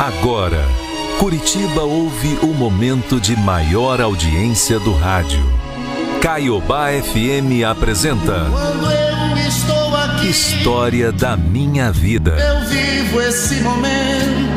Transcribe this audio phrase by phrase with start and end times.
[0.00, 0.66] Agora,
[1.18, 5.44] Curitiba ouve o momento de maior audiência do rádio.
[6.22, 12.30] Caiobá FM apresenta Quando eu estou aqui, História da Minha Vida.
[12.30, 14.49] eu vivo esse momento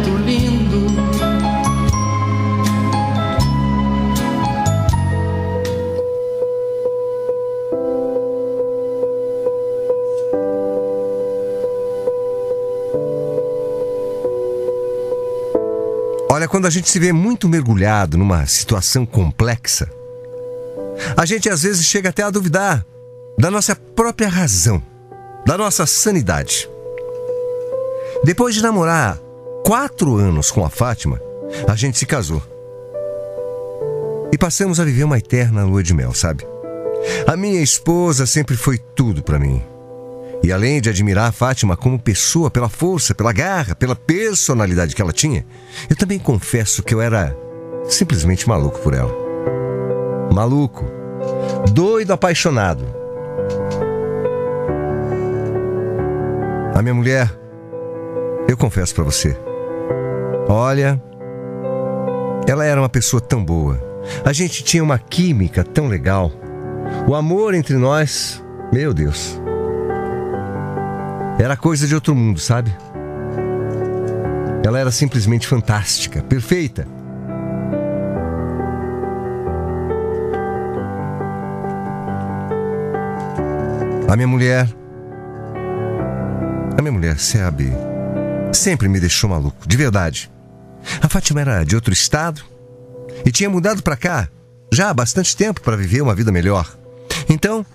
[16.33, 19.87] Olha, quando a gente se vê muito mergulhado numa situação complexa,
[21.15, 22.83] a gente às vezes chega até a duvidar
[23.37, 24.81] da nossa própria razão,
[25.45, 26.67] da nossa sanidade.
[28.23, 29.19] Depois de namorar
[29.63, 31.21] quatro anos com a Fátima,
[31.67, 32.41] a gente se casou.
[34.31, 36.47] E passamos a viver uma eterna lua de mel, sabe?
[37.27, 39.61] A minha esposa sempre foi tudo para mim.
[40.43, 45.01] E além de admirar a Fátima como pessoa, pela força, pela garra, pela personalidade que
[45.01, 45.45] ela tinha,
[45.89, 47.33] eu também confesso que eu era
[47.85, 49.13] simplesmente maluco por ela.
[50.33, 50.83] Maluco.
[51.71, 52.83] Doido apaixonado.
[56.75, 57.31] A minha mulher,
[58.47, 59.37] eu confesso pra você.
[60.49, 61.01] Olha,
[62.45, 63.79] ela era uma pessoa tão boa.
[64.25, 66.29] A gente tinha uma química tão legal.
[67.07, 68.43] O amor entre nós,
[68.73, 69.41] meu Deus.
[71.43, 72.73] Era coisa de outro mundo, sabe?
[74.65, 76.87] Ela era simplesmente fantástica, perfeita.
[84.07, 84.69] A minha mulher.
[86.77, 87.73] A minha mulher, sabe?
[88.53, 90.31] Sempre me deixou maluco, de verdade.
[91.01, 92.41] A Fátima era de outro estado
[93.25, 94.29] e tinha mudado pra cá
[94.71, 96.73] já há bastante tempo para viver uma vida melhor.
[97.27, 97.65] Então,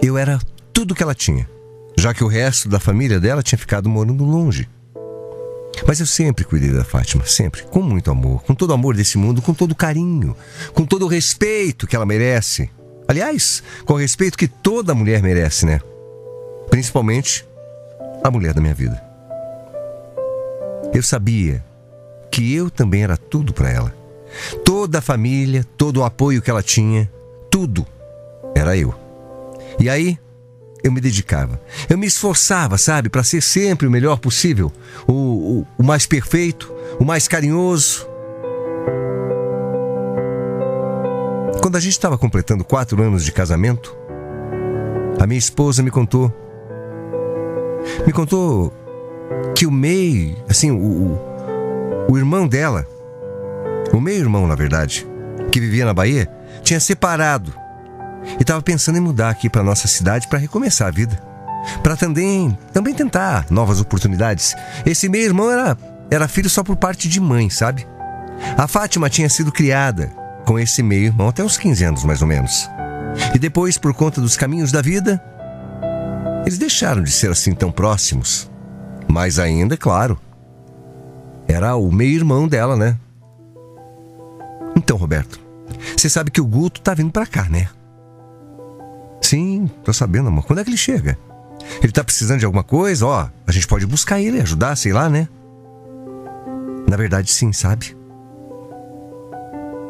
[0.00, 0.38] eu era
[0.72, 1.52] tudo que ela tinha
[1.96, 4.68] já que o resto da família dela tinha ficado morando longe.
[5.86, 9.18] Mas eu sempre cuidei da Fátima, sempre, com muito amor, com todo o amor desse
[9.18, 10.36] mundo, com todo o carinho,
[10.72, 12.70] com todo o respeito que ela merece.
[13.06, 15.80] Aliás, com o respeito que toda mulher merece, né?
[16.70, 17.46] Principalmente
[18.22, 19.02] a mulher da minha vida.
[20.92, 21.62] Eu sabia
[22.30, 23.94] que eu também era tudo para ela.
[24.64, 27.10] Toda a família, todo o apoio que ela tinha,
[27.50, 27.86] tudo
[28.54, 28.94] era eu.
[29.78, 30.18] E aí,
[30.84, 31.58] eu me dedicava.
[31.88, 34.70] Eu me esforçava, sabe, para ser sempre o melhor possível,
[35.08, 38.06] o, o, o, mais perfeito, o mais carinhoso.
[41.62, 43.96] Quando a gente estava completando quatro anos de casamento,
[45.18, 46.30] a minha esposa me contou.
[48.06, 48.70] Me contou
[49.56, 52.86] que o meio, assim, o, o, o irmão dela,
[53.90, 55.06] o meio-irmão, na verdade,
[55.50, 56.28] que vivia na Bahia,
[56.62, 57.63] tinha separado
[58.38, 61.20] e estava pensando em mudar aqui para nossa cidade para recomeçar a vida.
[61.82, 64.54] Para também, também tentar novas oportunidades.
[64.84, 65.76] Esse meu irmão era,
[66.10, 67.86] era filho só por parte de mãe, sabe?
[68.56, 70.10] A Fátima tinha sido criada
[70.44, 72.68] com esse meio irmão até uns 15 anos, mais ou menos.
[73.34, 75.22] E depois, por conta dos caminhos da vida,
[76.44, 78.50] eles deixaram de ser assim tão próximos.
[79.08, 80.18] Mas ainda, claro,
[81.46, 82.96] era o meio-irmão dela, né?
[84.76, 85.40] Então, Roberto,
[85.96, 87.68] você sabe que o Guto tá vindo para cá, né?
[89.24, 90.44] Sim, tô sabendo, amor.
[90.44, 91.16] Quando é que ele chega?
[91.82, 93.06] Ele tá precisando de alguma coisa?
[93.06, 95.26] Ó, a gente pode buscar ele, ajudar, sei lá, né?
[96.86, 97.96] Na verdade, sim, sabe?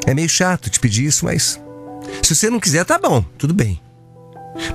[0.06, 1.60] É meio chato te pedir isso, mas.
[2.22, 3.80] Se você não quiser, tá bom, tudo bem.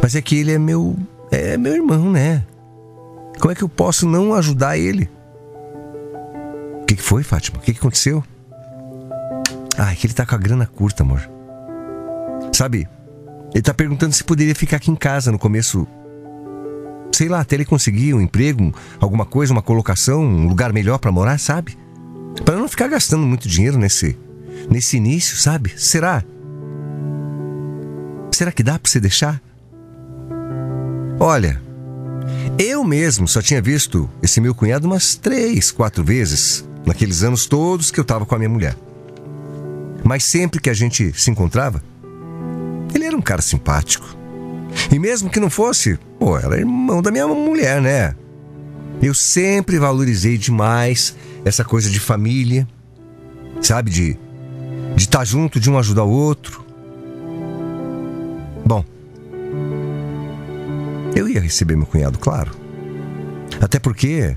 [0.03, 0.93] Mas é que ele é meu.
[1.31, 2.45] É meu irmão, né?
[3.39, 5.09] Como é que eu posso não ajudar ele?
[6.81, 7.59] O que, que foi, Fátima?
[7.59, 8.21] O que, que aconteceu?
[9.77, 11.21] Ah, é que ele tá com a grana curta, amor.
[12.51, 12.89] Sabe,
[13.53, 15.87] ele tá perguntando se poderia ficar aqui em casa no começo.
[17.11, 21.11] Sei lá, até ele conseguir um emprego, alguma coisa, uma colocação, um lugar melhor para
[21.11, 21.77] morar, sabe?
[22.45, 24.17] Para não ficar gastando muito dinheiro nesse
[24.69, 25.71] nesse início, sabe?
[25.77, 26.23] Será?
[28.31, 29.41] Será que dá para você deixar?
[31.19, 31.61] Olha,
[32.57, 37.91] eu mesmo só tinha visto esse meu cunhado umas três, quatro vezes naqueles anos todos
[37.91, 38.75] que eu tava com a minha mulher.
[40.03, 41.83] Mas sempre que a gente se encontrava,
[42.93, 44.17] ele era um cara simpático.
[44.91, 48.15] E mesmo que não fosse, pô, era irmão da minha mulher, né?
[49.01, 51.15] Eu sempre valorizei demais
[51.45, 52.67] essa coisa de família,
[53.61, 53.89] sabe?
[53.89, 54.19] De
[54.95, 56.65] de estar junto, de um ajudar o outro.
[58.65, 58.83] Bom,
[61.15, 62.51] eu ia receber meu cunhado, claro.
[63.61, 64.35] Até porque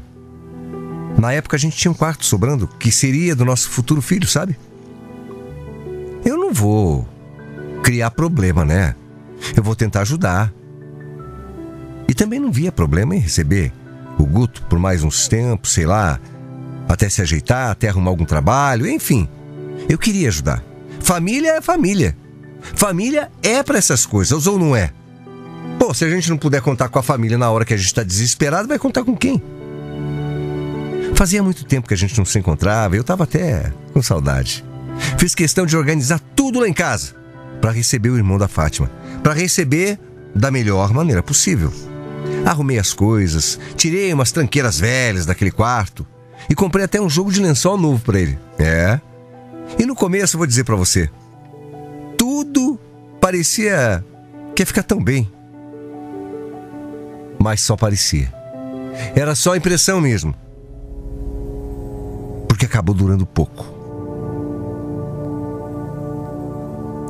[1.19, 4.56] na época a gente tinha um quarto sobrando que seria do nosso futuro filho, sabe?
[6.25, 7.06] Eu não vou
[7.82, 8.94] criar problema, né?
[9.56, 10.52] Eu vou tentar ajudar.
[12.08, 13.73] E também não via problema em receber
[14.19, 16.20] o Guto por mais uns tempos, sei lá,
[16.88, 19.29] até se ajeitar, até arrumar algum trabalho, enfim.
[19.88, 20.62] Eu queria ajudar.
[21.00, 22.17] Família é família.
[22.61, 24.93] Família é para essas coisas, ou não é?
[25.78, 27.87] Pô, se a gente não puder contar com a família na hora que a gente
[27.87, 29.43] está desesperado, vai contar com quem?
[31.14, 34.64] Fazia muito tempo que a gente não se encontrava, eu tava até com saudade.
[35.19, 37.22] Fiz questão de organizar tudo lá em casa
[37.62, 38.91] para receber o irmão da Fátima,
[39.23, 39.99] para receber
[40.35, 41.73] da melhor maneira possível.
[42.44, 46.05] Arrumei as coisas, tirei umas tranqueiras velhas daquele quarto
[46.50, 48.37] e comprei até um jogo de lençol novo para ele.
[48.59, 49.00] É.
[49.79, 51.09] E no começo, vou dizer para você,
[52.19, 52.79] tudo
[53.20, 54.05] parecia
[54.56, 55.31] que ia ficar tão bem.
[57.38, 58.32] Mas só parecia.
[59.14, 60.35] Era só impressão mesmo.
[62.49, 63.72] Porque acabou durando pouco.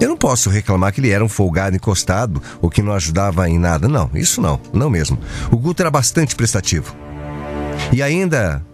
[0.03, 3.57] Eu não posso reclamar que ele era um folgado encostado ou que não ajudava em
[3.57, 3.87] nada.
[3.87, 5.17] Não, isso não, não mesmo.
[5.49, 6.93] O Guto era bastante prestativo.
[7.93, 8.67] E ainda,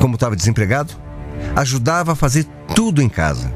[0.00, 0.94] como estava desempregado,
[1.56, 2.46] ajudava a fazer
[2.76, 3.52] tudo em casa.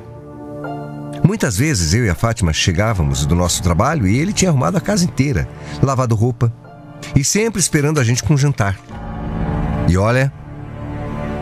[1.23, 4.81] Muitas vezes eu e a Fátima chegávamos do nosso trabalho e ele tinha arrumado a
[4.81, 5.49] casa inteira,
[5.81, 6.53] lavado roupa
[7.15, 8.77] e sempre esperando a gente com jantar.
[9.89, 10.33] E olha,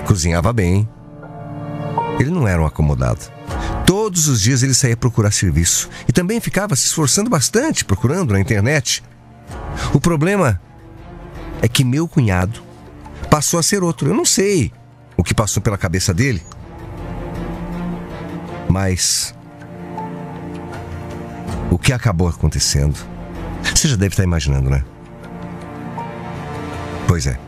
[0.06, 0.86] cozinhava bem.
[2.20, 3.34] Ele não era um acomodado.
[3.86, 8.40] Todos os dias ele saía procurar serviço e também ficava se esforçando bastante procurando na
[8.40, 9.02] internet.
[9.94, 10.60] O problema
[11.62, 12.60] é que meu cunhado
[13.30, 14.08] passou a ser outro.
[14.08, 14.72] Eu não sei
[15.16, 16.42] o que passou pela cabeça dele,
[18.68, 19.32] mas
[21.70, 22.98] o que acabou acontecendo?
[23.74, 24.84] Você já deve estar imaginando, né?
[27.06, 27.38] Pois é.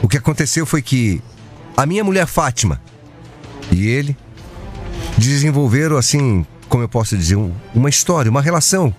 [0.00, 1.20] O que aconteceu foi que
[1.76, 2.80] a minha mulher Fátima
[3.70, 4.16] e ele
[5.18, 7.36] desenvolveram assim, como eu posso dizer,
[7.74, 8.94] uma história, uma relação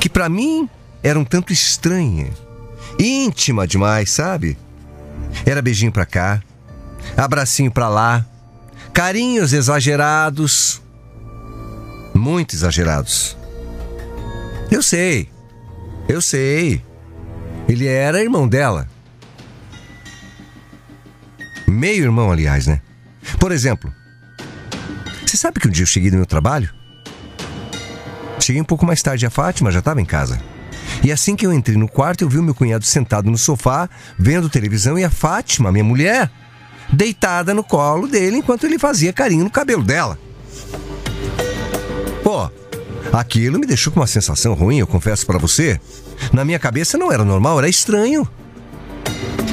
[0.00, 0.68] que para mim
[1.02, 2.30] era um tanto estranha,
[2.98, 4.58] íntima demais, sabe?
[5.44, 6.42] Era beijinho pra cá,
[7.16, 8.26] abracinho pra lá,
[8.92, 10.82] carinhos exagerados,
[12.14, 13.36] muito exagerados.
[14.70, 15.28] Eu sei,
[16.08, 16.82] eu sei.
[17.68, 18.88] Ele era irmão dela.
[21.66, 22.80] Meio irmão, aliás, né?
[23.38, 23.92] Por exemplo,
[25.26, 26.70] você sabe que um dia eu cheguei no meu trabalho?
[28.40, 30.40] Cheguei um pouco mais tarde, a Fátima já estava em casa.
[31.02, 33.88] E assim que eu entrei no quarto, eu vi o meu cunhado sentado no sofá,
[34.18, 36.30] vendo televisão, e a Fátima, minha mulher,
[36.92, 40.18] deitada no colo dele enquanto ele fazia carinho no cabelo dela.
[42.22, 42.50] Pô,
[43.12, 45.80] aquilo me deixou com uma sensação ruim, eu confesso para você.
[46.32, 48.28] Na minha cabeça não era normal, era estranho.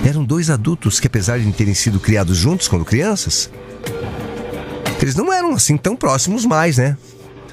[0.05, 3.49] Eram dois adultos que, apesar de terem sido criados juntos quando crianças,
[5.01, 6.97] eles não eram assim tão próximos mais, né?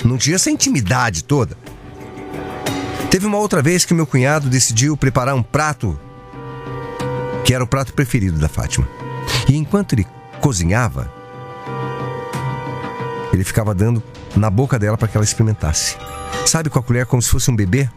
[0.04, 1.56] Não tinha essa intimidade toda.
[3.10, 5.98] Teve uma outra vez que meu cunhado decidiu preparar um prato
[7.44, 8.88] que era o prato preferido da Fátima.
[9.48, 10.06] E enquanto ele
[10.40, 11.12] cozinhava,
[13.32, 14.02] ele ficava dando
[14.36, 15.96] na boca dela para que ela experimentasse.
[16.46, 17.88] Sabe, com a colher como se fosse um bebê?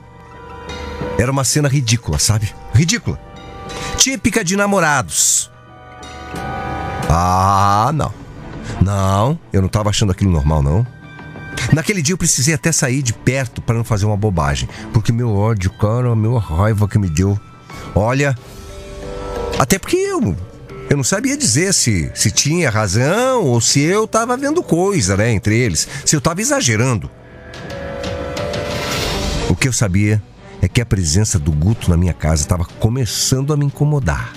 [1.17, 2.53] Era uma cena ridícula, sabe?
[2.73, 3.19] Ridícula.
[3.97, 5.49] Típica de namorados.
[7.09, 8.13] Ah, não.
[8.81, 10.85] Não, eu não estava achando aquilo normal, não.
[11.71, 14.67] Naquele dia eu precisei até sair de perto para não fazer uma bobagem.
[14.91, 17.39] Porque meu ódio, cara, a minha raiva que me deu.
[17.95, 18.37] Olha.
[19.57, 20.35] Até porque eu.
[20.89, 25.31] Eu não sabia dizer se, se tinha razão ou se eu estava vendo coisa, né,
[25.31, 25.88] entre eles.
[26.05, 27.09] Se eu estava exagerando.
[29.50, 30.21] O que eu sabia
[30.63, 34.32] é que a presença do Guto na minha casa estava começando a me incomodar.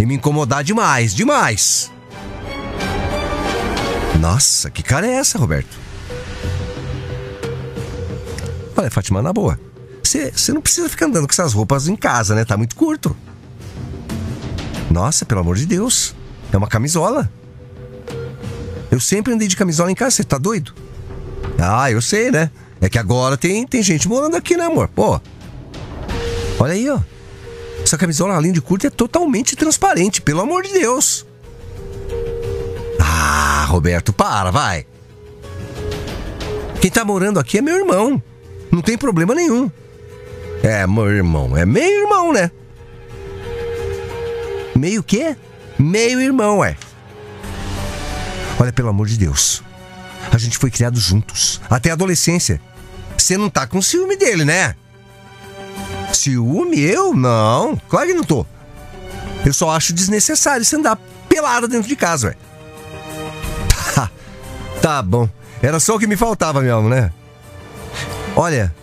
[0.00, 1.92] E me incomodar demais, demais.
[4.18, 5.78] Nossa, que cara é essa, Roberto?
[8.76, 9.60] Olha, Fátima, na boa.
[10.02, 12.44] Você não precisa ficar andando com essas roupas em casa, né?
[12.44, 13.16] Tá muito curto.
[14.90, 16.16] Nossa, pelo amor de Deus.
[16.52, 17.30] É uma camisola.
[18.90, 20.74] Eu sempre andei de camisola em casa, você tá doido?
[21.56, 22.50] Ah, eu sei, né?
[22.80, 24.88] É que agora tem, tem gente morando aqui, né, amor?
[24.88, 25.20] Pô.
[26.60, 27.00] Olha aí, ó.
[27.82, 31.26] Essa camisola, além de curta, é totalmente transparente, pelo amor de Deus.
[33.70, 34.84] Roberto, para, vai.
[36.80, 38.20] Quem tá morando aqui é meu irmão.
[38.70, 39.70] Não tem problema nenhum.
[40.60, 41.56] É, meu irmão.
[41.56, 42.50] É meio irmão, né?
[44.74, 45.36] Meio quê?
[45.78, 46.76] Meio irmão, é.
[48.58, 49.62] Olha, pelo amor de Deus.
[50.32, 51.60] A gente foi criado juntos.
[51.70, 52.60] Até a adolescência.
[53.16, 54.74] Você não tá com ciúme dele, né?
[56.12, 56.80] Ciúme?
[56.80, 57.14] Eu?
[57.14, 57.80] Não.
[57.88, 58.46] Claro que não tô.
[59.44, 60.98] Eu só acho desnecessário você andar
[61.28, 64.10] pelada dentro de casa, velho.
[64.80, 65.28] Tá bom.
[65.62, 67.12] Era só o que me faltava mesmo, né?
[68.34, 68.74] Olha,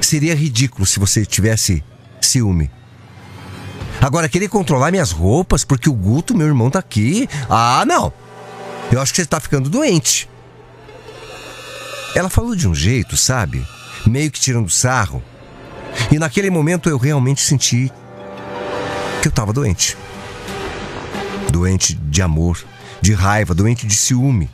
[0.00, 1.84] seria ridículo se você tivesse
[2.20, 2.68] ciúme.
[4.00, 7.28] Agora, querer controlar minhas roupas porque o Guto, meu irmão, tá aqui.
[7.48, 8.12] Ah, não.
[8.90, 10.28] Eu acho que você tá ficando doente.
[12.16, 13.64] Ela falou de um jeito, sabe?
[14.04, 15.22] Meio que tirando sarro.
[16.10, 17.92] E naquele momento eu realmente senti
[19.22, 19.96] que eu tava doente.
[21.50, 22.58] Doente de amor,
[23.00, 24.50] de raiva, doente de ciúme.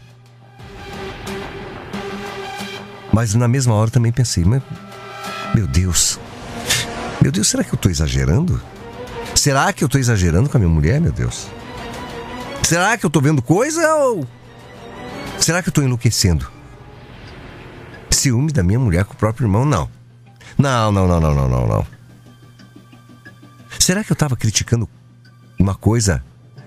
[3.12, 6.20] Mas na mesma hora também pensei, meu Deus,
[7.22, 8.60] meu Deus, será que eu tô exagerando?
[9.34, 11.46] Será que eu tô exagerando com a minha mulher, meu Deus?
[12.62, 14.26] Será que eu tô vendo coisa ou.
[15.38, 16.50] Será que eu tô enlouquecendo?
[18.10, 19.64] Ciúme da minha mulher com o próprio irmão?
[19.64, 19.95] Não.
[20.58, 21.86] Não, não, não, não, não, não, não.
[23.78, 24.88] Será que eu tava criticando
[25.58, 26.24] uma coisa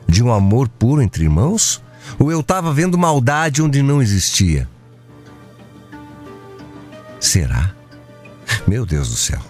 [0.08, 1.82] de um amor puro entre irmãos?
[2.18, 4.68] Ou eu tava vendo maldade onde não existia?
[7.20, 7.74] Será?
[8.68, 9.42] Meu Deus do céu.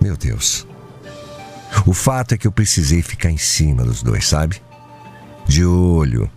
[0.00, 0.66] Meu Deus.
[1.86, 4.60] O fato é que eu precisei ficar em cima dos dois, sabe?
[5.46, 6.30] De olho.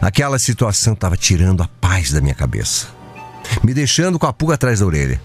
[0.00, 2.88] Aquela situação estava tirando a paz da minha cabeça,
[3.62, 5.20] me deixando com a pulga atrás da orelha.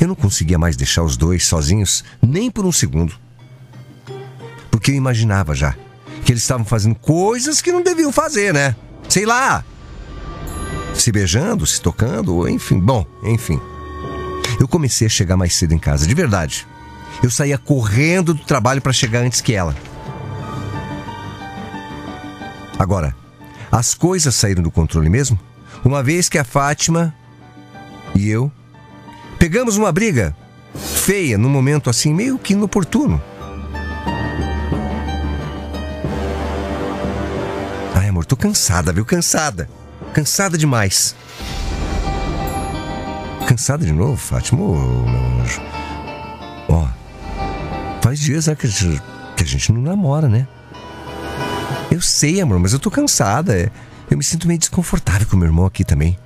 [0.00, 3.14] Eu não conseguia mais deixar os dois sozinhos nem por um segundo.
[4.70, 5.76] Porque eu imaginava já
[6.24, 8.74] que eles estavam fazendo coisas que não deviam fazer, né?
[9.08, 9.64] Sei lá.
[10.94, 12.78] Se beijando, se tocando, enfim.
[12.78, 13.60] Bom, enfim.
[14.58, 16.66] Eu comecei a chegar mais cedo em casa, de verdade.
[17.22, 19.74] Eu saía correndo do trabalho para chegar antes que ela.
[22.78, 23.14] Agora,
[23.70, 25.38] as coisas saíram do controle mesmo,
[25.84, 27.14] uma vez que a Fátima
[28.14, 28.50] e eu
[29.40, 30.36] pegamos uma briga
[30.74, 33.20] feia num momento assim meio que inoportuno.
[37.94, 39.02] Ai, amor, tô cansada, viu?
[39.02, 39.66] Cansada.
[40.12, 41.16] Cansada demais.
[43.48, 44.62] Cansada de novo, Fátima?
[44.62, 45.60] Ô, meu anjo.
[46.68, 46.86] Ó,
[48.02, 49.02] faz dias né, que, a gente,
[49.38, 50.46] que a gente não namora, né?
[51.90, 53.58] Eu sei, amor, mas eu tô cansada.
[53.58, 53.70] É,
[54.10, 56.18] eu me sinto meio desconfortável com meu irmão aqui também.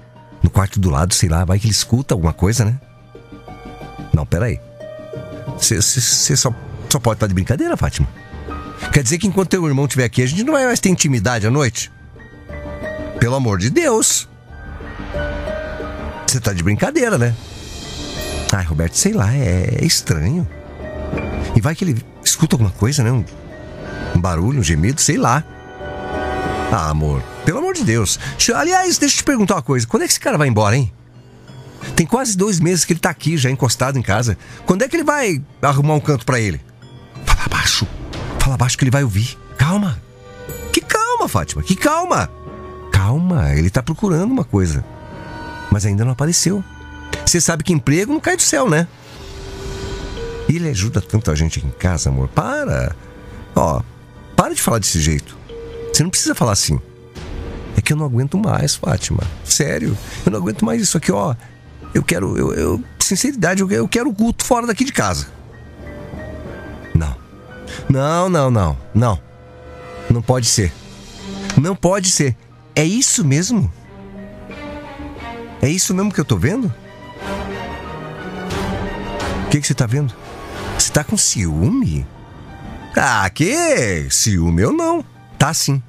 [0.42, 2.76] No quarto do lado, sei lá, vai que ele escuta alguma coisa, né?
[4.14, 4.60] Não, peraí.
[5.58, 5.82] Você
[6.36, 6.54] só,
[6.88, 8.08] só pode estar de brincadeira, Fátima?
[8.92, 11.46] Quer dizer que enquanto teu irmão estiver aqui, a gente não vai mais ter intimidade
[11.46, 11.90] à noite?
[13.18, 14.28] Pelo amor de Deus!
[16.26, 17.34] Você tá de brincadeira, né?
[18.52, 20.46] Ai, Roberto, sei lá, é, é estranho.
[21.56, 23.10] E vai que ele escuta alguma coisa, né?
[23.10, 23.24] Um,
[24.14, 25.44] um barulho, um gemido, sei lá.
[26.72, 28.18] Ah, amor, pelo amor de Deus.
[28.54, 29.86] Aliás, deixa eu te perguntar uma coisa.
[29.86, 30.92] Quando é que esse cara vai embora, hein?
[31.96, 34.36] Tem quase dois meses que ele tá aqui, já encostado em casa.
[34.66, 36.60] Quando é que ele vai arrumar um canto para ele?
[37.24, 37.86] Fala baixo.
[38.38, 39.38] Fala baixo que ele vai ouvir.
[39.56, 40.00] Calma.
[40.72, 41.62] Que calma, Fátima.
[41.62, 42.28] Que calma.
[42.92, 44.84] Calma, ele tá procurando uma coisa.
[45.70, 46.62] Mas ainda não apareceu.
[47.24, 48.86] Você sabe que emprego não cai do céu, né?
[50.48, 52.28] E ele ajuda tanto a gente aqui em casa, amor.
[52.28, 52.94] Para!
[53.56, 53.82] Ó,
[54.36, 55.36] para de falar desse jeito.
[55.92, 56.78] Você não precisa falar assim.
[57.76, 59.22] É que eu não aguento mais, Fátima.
[59.44, 59.96] Sério.
[60.24, 61.34] Eu não aguento mais isso aqui, ó.
[61.94, 65.28] Eu quero, eu, eu sinceridade, eu, eu quero o Guto fora daqui de casa.
[66.92, 67.16] Não.
[67.88, 68.76] Não, não, não.
[68.92, 69.20] Não.
[70.10, 70.72] Não pode ser.
[71.56, 72.36] Não pode ser.
[72.74, 73.72] É isso mesmo?
[75.62, 76.72] É isso mesmo que eu tô vendo?
[79.46, 80.12] O que, que você tá vendo?
[80.76, 82.04] Você tá com ciúme?
[82.96, 84.08] Ah, que?
[84.10, 85.04] Ciúme eu não.
[85.38, 85.80] Tá sim.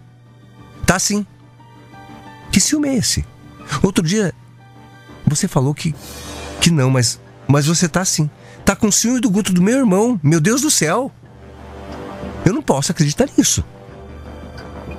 [0.85, 1.25] Tá sim.
[2.51, 3.25] Que ciúme é esse?
[3.81, 4.33] Outro dia
[5.27, 5.95] você falou que
[6.59, 8.29] que não, mas mas você tá sim.
[8.63, 10.19] Tá com ciúme do Guto do meu irmão.
[10.23, 11.11] Meu Deus do céu.
[12.43, 13.63] Eu não posso acreditar nisso.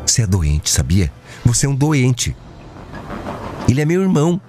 [0.07, 1.13] Você é doente, sabia?
[1.45, 2.37] Você é um doente.
[3.69, 4.41] Ele é meu irmão.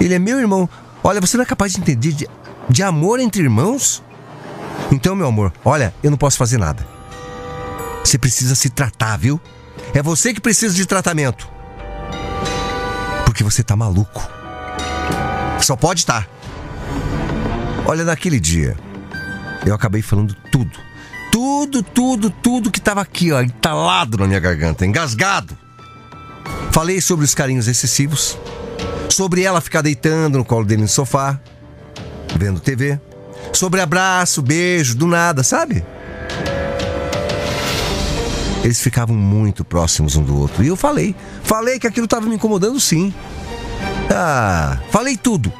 [0.00, 0.68] Ele é meu irmão.
[1.02, 2.28] Olha, você não é capaz de entender de,
[2.68, 4.02] de amor entre irmãos?
[4.92, 6.86] Então, meu amor, olha, eu não posso fazer nada.
[8.04, 9.40] Você precisa se tratar, viu?
[9.92, 11.48] É você que precisa de tratamento.
[13.38, 14.28] Porque você tá maluco.
[15.60, 16.24] Só pode estar.
[16.24, 16.28] Tá.
[17.86, 18.76] Olha, naquele dia,
[19.64, 20.76] eu acabei falando tudo.
[21.30, 25.56] Tudo, tudo, tudo que tava aqui, ó, entalado na minha garganta, engasgado.
[26.72, 28.36] Falei sobre os carinhos excessivos,
[29.08, 31.38] sobre ela ficar deitando no colo dele no sofá,
[32.36, 32.98] vendo TV
[33.52, 35.84] sobre abraço, beijo, do nada, sabe?
[38.68, 40.62] Eles ficavam muito próximos um do outro.
[40.62, 43.14] E eu falei, falei que aquilo estava me incomodando sim.
[44.14, 45.50] Ah, falei tudo.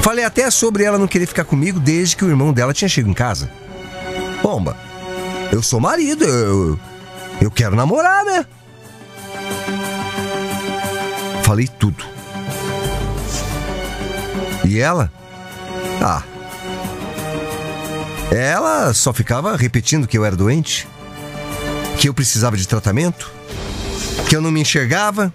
[0.00, 3.10] Falei até sobre ela não querer ficar comigo desde que o irmão dela tinha chegado
[3.10, 3.52] em casa.
[4.42, 4.74] Bomba,
[5.52, 6.80] eu sou marido, eu,
[7.42, 8.46] eu quero namorar, né?
[11.44, 12.02] Falei tudo.
[14.64, 15.12] E ela?
[16.00, 16.22] Ah,
[18.34, 20.88] Ela só ficava repetindo que eu era doente,
[22.00, 23.30] que eu precisava de tratamento,
[24.26, 25.30] que eu não me enxergava,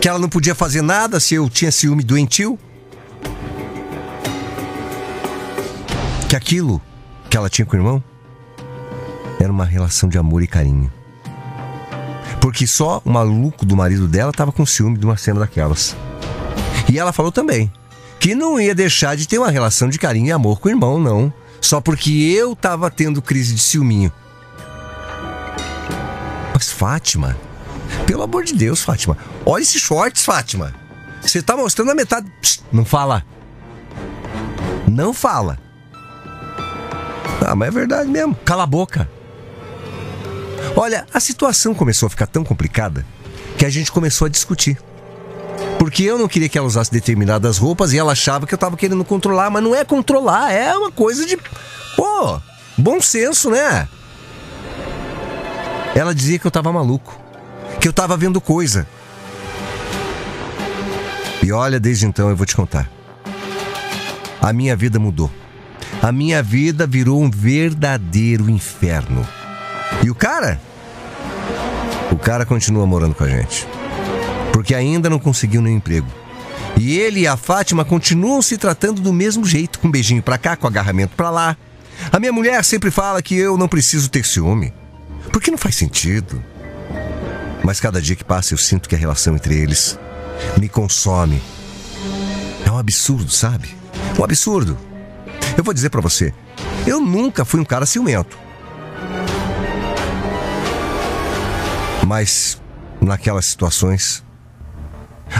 [0.00, 2.56] que ela não podia fazer nada se eu tinha ciúme doentio.
[6.28, 6.80] Que aquilo
[7.28, 8.04] que ela tinha com o irmão
[9.40, 10.92] era uma relação de amor e carinho.
[12.40, 15.96] Porque só o maluco do marido dela estava com ciúme de uma cena daquelas.
[16.88, 17.72] E ela falou também
[18.20, 21.00] que não ia deixar de ter uma relação de carinho e amor com o irmão,
[21.00, 21.32] não.
[21.64, 24.12] Só porque eu estava tendo crise de ciúminho.
[26.52, 27.34] Mas Fátima,
[28.06, 29.16] pelo amor de Deus, Fátima,
[29.46, 30.74] olha esses shorts, Fátima.
[31.22, 32.30] Você tá mostrando a metade.
[32.42, 33.24] Psst, não fala.
[34.86, 35.58] Não fala.
[37.40, 38.34] Ah, mas é verdade mesmo.
[38.44, 39.08] Cala a boca.
[40.76, 43.06] Olha, a situação começou a ficar tão complicada
[43.56, 44.78] que a gente começou a discutir.
[45.84, 48.74] Porque eu não queria que ela usasse determinadas roupas e ela achava que eu tava
[48.74, 51.36] querendo controlar, mas não é controlar, é uma coisa de.
[51.94, 52.40] Pô,
[52.78, 53.86] bom senso, né?
[55.94, 57.20] Ela dizia que eu tava maluco,
[57.82, 58.88] que eu tava vendo coisa.
[61.42, 62.88] E olha, desde então eu vou te contar.
[64.40, 65.30] A minha vida mudou.
[66.00, 69.28] A minha vida virou um verdadeiro inferno.
[70.02, 70.58] E o cara?
[72.10, 73.68] O cara continua morando com a gente.
[74.54, 76.06] Porque ainda não conseguiu nenhum emprego.
[76.78, 80.38] E ele e a Fátima continuam se tratando do mesmo jeito, com um beijinho pra
[80.38, 81.56] cá, com agarramento pra lá.
[82.12, 84.72] A minha mulher sempre fala que eu não preciso ter ciúme.
[85.32, 86.40] Porque não faz sentido.
[87.64, 89.98] Mas cada dia que passa eu sinto que a relação entre eles
[90.56, 91.42] me consome.
[92.64, 93.74] É um absurdo, sabe?
[94.16, 94.78] Um absurdo.
[95.58, 96.32] Eu vou dizer para você,
[96.86, 98.38] eu nunca fui um cara ciumento.
[102.06, 102.62] Mas
[103.00, 104.23] naquelas situações,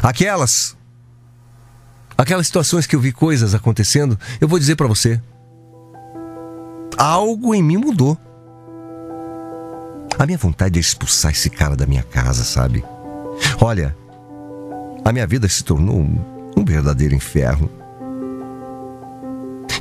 [0.03, 0.77] aquelas
[2.17, 5.21] aquelas situações que eu vi coisas acontecendo, eu vou dizer para você,
[6.97, 8.17] algo em mim mudou.
[10.17, 12.85] A minha vontade é expulsar esse cara da minha casa, sabe?
[13.61, 13.97] Olha,
[15.05, 17.69] a minha vida se tornou um, um verdadeiro inferno.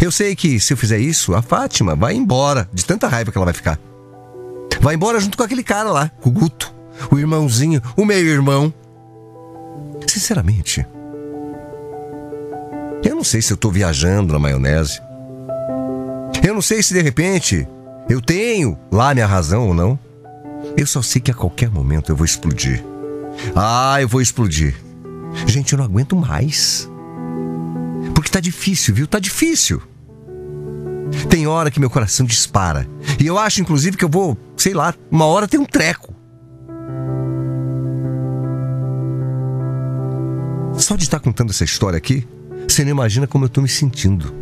[0.01, 3.37] Eu sei que se eu fizer isso, a Fátima vai embora de tanta raiva que
[3.37, 3.79] ela vai ficar.
[4.81, 6.73] Vai embora junto com aquele cara lá, o Guto,
[7.09, 8.73] o irmãozinho, o meio-irmão.
[10.13, 10.85] Sinceramente,
[13.03, 15.01] eu não sei se eu tô viajando na maionese.
[16.45, 17.67] Eu não sei se de repente
[18.07, 19.97] eu tenho lá minha razão ou não.
[20.77, 22.85] Eu só sei que a qualquer momento eu vou explodir.
[23.55, 24.75] Ah, eu vou explodir.
[25.47, 26.87] Gente, eu não aguento mais.
[28.13, 29.07] Porque tá difícil, viu?
[29.07, 29.81] Tá difícil.
[31.27, 32.87] Tem hora que meu coração dispara.
[33.19, 36.13] E eu acho, inclusive, que eu vou, sei lá, uma hora tem um treco.
[40.77, 42.27] Só de estar contando essa história aqui,
[42.67, 44.33] você não imagina como eu tô me sentindo.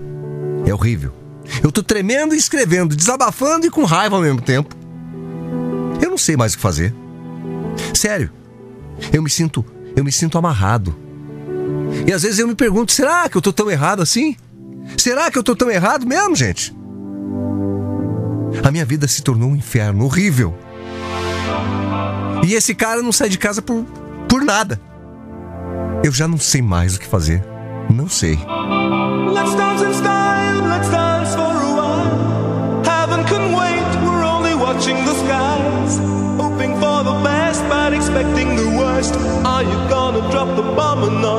[0.65, 1.13] É horrível.
[1.63, 4.75] Eu tô tremendo e escrevendo, desabafando e com raiva ao mesmo tempo.
[6.01, 6.93] Eu não sei mais o que fazer.
[7.93, 8.31] Sério.
[9.11, 9.65] Eu me sinto,
[9.95, 10.95] eu me sinto amarrado.
[12.07, 14.35] E às vezes eu me pergunto, será que eu tô tão errado assim?
[14.97, 16.75] Será que eu tô tão errado mesmo, gente?
[18.63, 20.55] A minha vida se tornou um inferno horrível.
[22.45, 23.83] E esse cara não sai de casa por,
[24.27, 24.79] por nada.
[26.03, 27.43] Eu já não sei mais o que fazer.
[27.89, 28.35] Não sei.
[28.35, 32.81] Let's dance in style, let's dance for a while.
[32.83, 35.99] Heaven can wait, we're only watching the skies.
[36.39, 39.13] Hoping for the best, but expecting the worst.
[39.45, 41.30] Are you gonna drop the bomb or not?